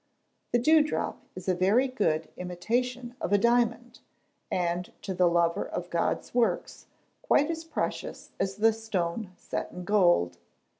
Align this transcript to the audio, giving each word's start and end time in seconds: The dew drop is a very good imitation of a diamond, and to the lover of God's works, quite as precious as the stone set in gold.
The 0.51 0.57
dew 0.57 0.81
drop 0.81 1.21
is 1.35 1.47
a 1.47 1.53
very 1.53 1.87
good 1.87 2.27
imitation 2.35 3.15
of 3.21 3.31
a 3.31 3.37
diamond, 3.37 3.99
and 4.49 4.91
to 5.03 5.13
the 5.13 5.27
lover 5.27 5.63
of 5.67 5.91
God's 5.91 6.33
works, 6.33 6.87
quite 7.21 7.51
as 7.51 7.63
precious 7.63 8.31
as 8.39 8.55
the 8.55 8.73
stone 8.73 9.31
set 9.37 9.71
in 9.71 9.83
gold. 9.83 10.39